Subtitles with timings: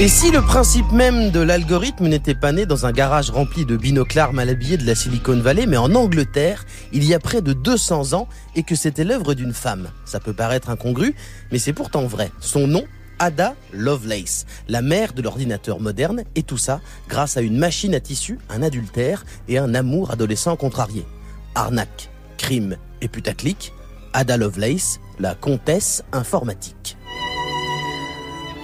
[0.00, 3.76] Et si le principe même de l'algorithme n'était pas né dans un garage rempli de
[3.76, 7.52] binoclars mal habillés de la Silicon Valley, mais en Angleterre, il y a près de
[7.52, 11.14] 200 ans, et que c'était l'œuvre d'une femme Ça peut paraître incongru,
[11.52, 12.32] mais c'est pourtant vrai.
[12.40, 12.82] Son nom
[13.20, 18.00] Ada Lovelace, la mère de l'ordinateur moderne, et tout ça grâce à une machine à
[18.00, 21.06] tissu, un adultère et un amour adolescent contrarié.
[21.54, 23.72] Arnaque, crime et putaclic,
[24.12, 26.96] Ada Lovelace, la comtesse informatique.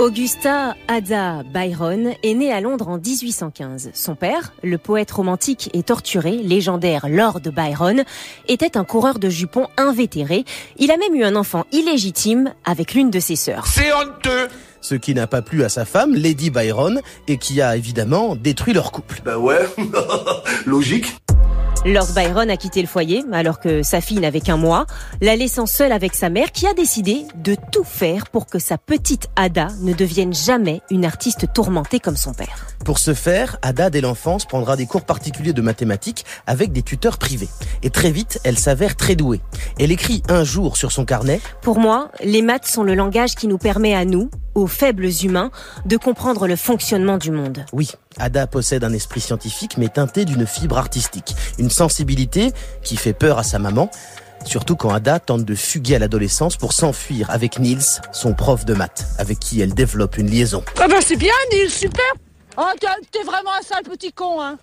[0.00, 3.90] Augusta Ada Byron est née à Londres en 1815.
[3.92, 8.04] Son père, le poète romantique et torturé, légendaire Lord Byron,
[8.48, 10.46] était un coureur de jupons invétéré.
[10.78, 13.66] Il a même eu un enfant illégitime avec l'une de ses sœurs.
[13.66, 14.48] C'est honteux
[14.80, 18.73] Ce qui n'a pas plu à sa femme, Lady Byron, et qui a évidemment détruit
[18.73, 19.21] leur couple.
[19.23, 19.68] Bah ouais,
[20.65, 21.15] logique.
[21.86, 24.86] Lord Byron a quitté le foyer alors que sa fille n'avait qu'un mois,
[25.23, 28.76] la laissant seule avec sa mère qui a décidé de tout faire pour que sa
[28.76, 32.70] petite Ada ne devienne jamais une artiste tourmentée comme son père.
[32.84, 37.18] Pour ce faire, Ada, dès l'enfance, prendra des cours particuliers de mathématiques avec des tuteurs
[37.18, 37.48] privés.
[37.82, 39.40] Et très vite, elle s'avère très douée.
[39.78, 43.48] Elle écrit un jour sur son carnet Pour moi, les maths sont le langage qui
[43.48, 45.50] nous permet à nous, aux faibles humains,
[45.84, 47.64] de comprendre le fonctionnement du monde.
[47.72, 53.12] Oui, Ada possède un esprit scientifique mais teinté d'une fibre artistique, une sensibilité qui fait
[53.12, 53.90] peur à sa maman,
[54.46, 58.72] surtout quand Ada tente de fuguer à l'adolescence pour s'enfuir avec Niels, son prof de
[58.72, 60.65] maths, avec qui elle développe une liaison.
[60.80, 62.15] Ah bah c'est bien, Nils, super
[62.62, 64.58] Oh, t'es- t'es vraiment un sale petit con, hein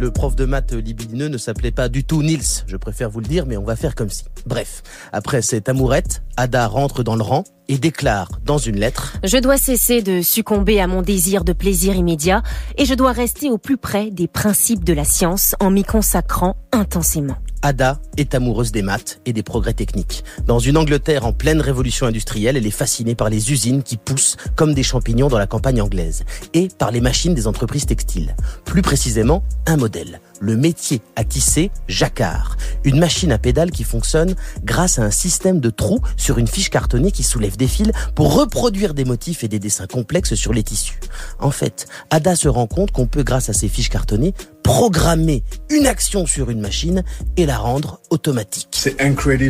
[0.00, 3.26] Le prof de maths libidineux ne s'appelait pas du tout Niels, je préfère vous le
[3.26, 4.24] dire, mais on va faire comme si.
[4.44, 9.36] Bref, après cette amourette, Ada rentre dans le rang et déclare dans une lettre Je
[9.36, 12.42] dois cesser de succomber à mon désir de plaisir immédiat
[12.76, 16.56] et je dois rester au plus près des principes de la science en m'y consacrant
[16.72, 17.36] intensément.
[17.62, 20.24] Ada est amoureuse des maths et des progrès techniques.
[20.46, 24.36] Dans une Angleterre en pleine révolution industrielle, elle est fascinée par les usines qui poussent
[24.56, 26.24] comme des champignons dans la campagne anglaise
[26.54, 28.34] et par les machines des entreprises textiles.
[28.64, 34.34] Plus précisément, un modèle, le métier à tisser jacquard, une machine à pédales qui fonctionne
[34.64, 38.34] grâce à un système de trous sur une fiche cartonnée qui soulève des fils pour
[38.34, 40.98] reproduire des motifs et des dessins complexes sur les tissus.
[41.38, 45.86] En fait, Ada se rend compte qu'on peut, grâce à ces fiches cartonnées, programmer une
[45.86, 47.04] action sur une machine
[47.36, 48.68] et la rendre automatique.
[48.72, 49.42] C'est incredible.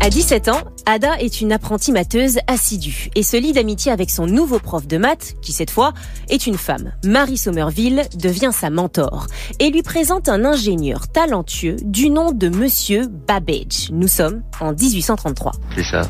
[0.00, 4.26] À 17 ans, Ada est une apprentie matheuse assidue et se lie d'amitié avec son
[4.26, 5.92] nouveau prof de maths, qui cette fois
[6.28, 6.92] est une femme.
[7.04, 9.26] Marie Somerville devient sa mentor
[9.58, 13.90] et lui présente un ingénieur talentueux du nom de Monsieur Babbage.
[13.92, 15.52] Nous sommes en 1833.
[15.76, 16.02] C'est ça.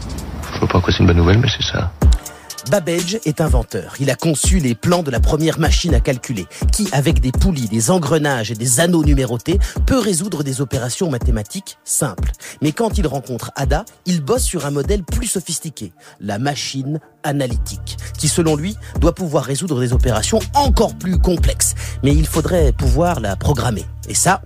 [0.52, 1.92] Je vois pas quoi c'est une bonne nouvelle, mais c'est ça.
[2.70, 3.94] Babbage est inventeur.
[4.00, 7.68] Il a conçu les plans de la première machine à calculer, qui, avec des poulies,
[7.68, 12.32] des engrenages et des anneaux numérotés, peut résoudre des opérations mathématiques simples.
[12.62, 17.96] Mais quand il rencontre Ada, il bosse sur un modèle plus sophistiqué, la machine analytique,
[18.18, 21.74] qui, selon lui, doit pouvoir résoudre des opérations encore plus complexes.
[22.02, 23.84] Mais il faudrait pouvoir la programmer.
[24.08, 24.42] Et ça,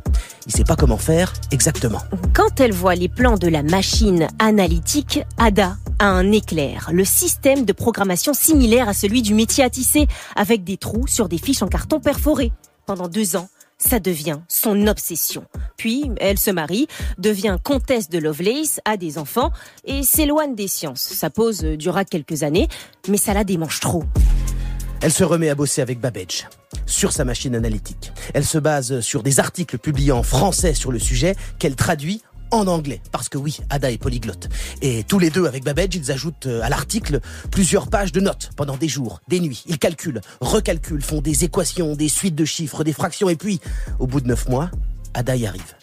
[0.47, 2.03] il sait pas comment faire exactement.
[2.35, 7.65] Quand elle voit les plans de la machine analytique, Ada a un éclair, le système
[7.65, 11.63] de programmation similaire à celui du métier à tisser, avec des trous sur des fiches
[11.63, 12.53] en carton perforé.
[12.87, 15.45] Pendant deux ans, ça devient son obsession.
[15.77, 16.89] Puis, elle se marie,
[17.19, 19.53] devient comtesse de Lovelace, a des enfants
[19.85, 21.03] et s'éloigne des sciences.
[21.03, 22.69] Sa pause dura quelques années,
[23.09, 24.05] mais ça la démange trop.
[25.03, 26.47] Elle se remet à bosser avec Babbage
[26.87, 28.13] sur sa machine analytique.
[28.35, 32.67] Elle se base sur des articles publiés en français sur le sujet qu'elle traduit en
[32.67, 33.01] anglais.
[33.13, 34.49] Parce que oui, Ada est polyglotte.
[34.83, 38.51] Et tous les deux, avec Babbage, ils ajoutent euh, à l'article plusieurs pages de notes
[38.57, 39.65] pendant des jours, des nuits.
[39.67, 43.29] Ils calculent, recalculent, font des équations, des suites de chiffres, des fractions.
[43.29, 43.61] Et puis,
[43.99, 44.71] au bout de neuf mois,
[45.15, 45.75] Ada y arrive.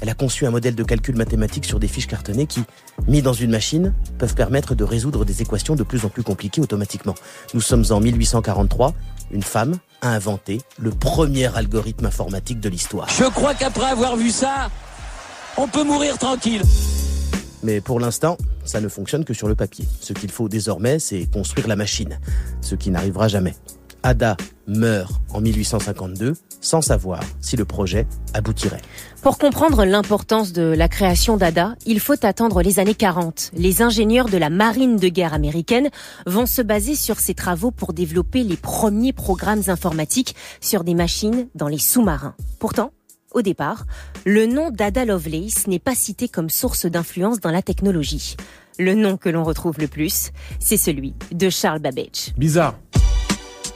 [0.00, 2.62] Elle a conçu un modèle de calcul mathématique sur des fiches cartonnées qui,
[3.06, 6.60] mis dans une machine, peuvent permettre de résoudre des équations de plus en plus compliquées
[6.60, 7.14] automatiquement.
[7.54, 8.92] Nous sommes en 1843.
[9.30, 13.08] Une femme a inventé le premier algorithme informatique de l'histoire.
[13.08, 14.70] Je crois qu'après avoir vu ça,
[15.56, 16.62] on peut mourir tranquille.
[17.62, 19.86] Mais pour l'instant, ça ne fonctionne que sur le papier.
[20.00, 22.18] Ce qu'il faut désormais, c'est construire la machine.
[22.60, 23.54] Ce qui n'arrivera jamais.
[24.02, 24.36] Ada
[24.66, 28.80] meurt en 1852 sans savoir si le projet aboutirait.
[29.22, 33.52] Pour comprendre l'importance de la création d'ADA, il faut attendre les années 40.
[33.54, 35.90] Les ingénieurs de la marine de guerre américaine
[36.26, 41.48] vont se baser sur ces travaux pour développer les premiers programmes informatiques sur des machines
[41.54, 42.34] dans les sous-marins.
[42.58, 42.92] Pourtant,
[43.34, 43.84] au départ,
[44.24, 48.36] le nom d'Ada Lovelace n'est pas cité comme source d'influence dans la technologie.
[48.78, 52.32] Le nom que l'on retrouve le plus, c'est celui de Charles Babbage.
[52.38, 52.78] Bizarre.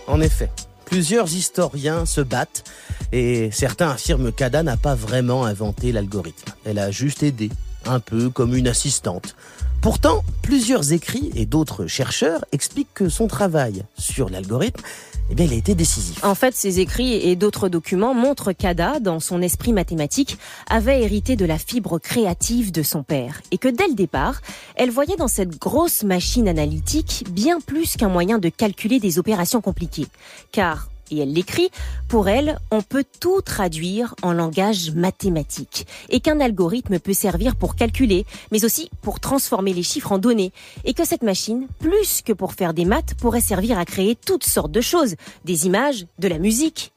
[0.07, 0.51] En effet,
[0.87, 2.65] plusieurs historiens se battent
[3.13, 6.53] et certains affirment qu'Ada n'a pas vraiment inventé l'algorithme.
[6.65, 7.51] Elle a juste aidé,
[7.85, 9.37] un peu comme une assistante.
[9.81, 14.83] Pourtant, plusieurs écrits et d'autres chercheurs expliquent que son travail sur l'algorithme
[15.31, 16.25] eh bien, il a été décisif.
[16.25, 20.39] En fait, ces écrits et d'autres documents montrent qu'Ada, dans son esprit mathématique,
[20.69, 24.41] avait hérité de la fibre créative de son père et que dès le départ,
[24.75, 29.61] elle voyait dans cette grosse machine analytique bien plus qu'un moyen de calculer des opérations
[29.61, 30.07] compliquées.
[30.51, 31.71] Car et elle l'écrit,
[32.09, 37.77] pour elle, on peut tout traduire en langage mathématique et qu'un algorithme peut servir pour
[37.77, 40.53] calculer, mais aussi pour transformer les chiffres en données
[40.85, 44.45] et que cette machine, plus que pour faire des maths, pourrait servir à créer toutes
[44.45, 45.15] sortes de choses,
[45.45, 46.93] des images, de la musique.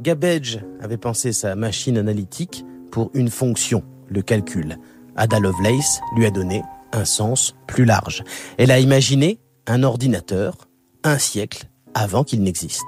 [0.00, 4.78] Gabbage avait pensé sa machine analytique pour une fonction, le calcul.
[5.16, 6.62] Ada Lovelace lui a donné
[6.92, 8.22] un sens plus large.
[8.56, 10.67] Elle a imaginé un ordinateur
[11.08, 12.86] un siècle avant qu'il n'existe.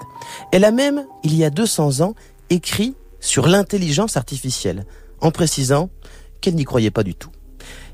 [0.53, 2.15] Elle a même, il y a 200 ans,
[2.51, 4.87] écrit sur l'intelligence artificielle,
[5.21, 5.91] en précisant
[6.41, 7.31] qu'elle n'y croyait pas du tout,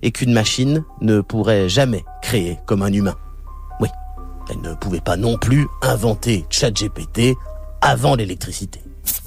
[0.03, 3.17] et qu'une machine ne pourrait jamais créer comme un humain.
[3.81, 3.89] Oui,
[4.51, 7.35] elle ne pouvait pas non plus inventer ChatGPT
[7.81, 8.81] avant l'électricité.